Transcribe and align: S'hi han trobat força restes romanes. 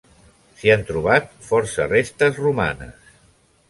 S'hi 0.61 0.71
han 0.77 0.85
trobat 0.87 1.29
força 1.51 1.89
restes 1.95 2.43
romanes. 2.47 3.17